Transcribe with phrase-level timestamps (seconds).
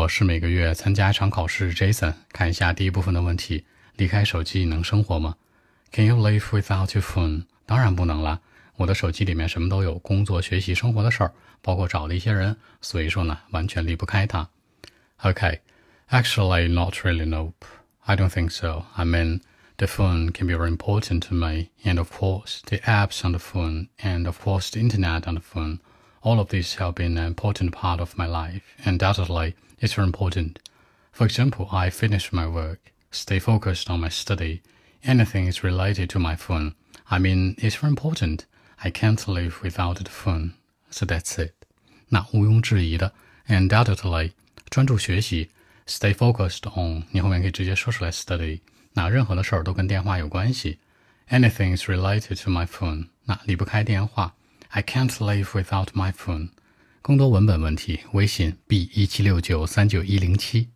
[0.00, 1.73] 我是每个月参加一场考试。
[1.73, 3.65] Jason，看一下第一部分的问题：
[3.97, 5.35] 离开手机能生活吗？
[5.91, 7.43] Can you live without your phone？
[7.65, 8.39] 当然不能了。
[8.77, 14.47] 我的手机里面什么都有，工作、学习、生活的事儿，包括找的一些人，所以说呢，完全离不开它。
[15.19, 17.51] Okay，actually not really nope.
[17.99, 18.85] I don't think so.
[18.95, 19.41] I mean,
[19.75, 23.39] the phone can be very important to me, and of course, the apps on the
[23.39, 25.79] phone, and of course, the internet on the phone.
[26.22, 28.62] All of these have been an important part of my life.
[28.84, 30.58] Undoubtedly, it's very important.
[31.12, 34.62] For example, I finish my work, stay focused on my study.
[35.04, 36.74] Anything is related to my phone.
[37.08, 38.46] I mean, it's very important.
[38.82, 40.52] I can't live without the phone.
[40.90, 41.52] So that's it.
[42.08, 43.12] 那毋庸置疑的，
[43.48, 44.32] undoubtedly，
[44.68, 45.50] 专注学习，
[45.86, 48.60] stay focused on，你后面可以直接说出来 study。
[48.94, 50.78] 那任何的事儿都跟电话有关系。
[51.28, 54.34] Anything is related to my phone，那离不开电话。
[54.70, 56.50] I can't live without my phone。
[57.02, 60.68] 更多文本问题，微信 b 一七六九三九一零七。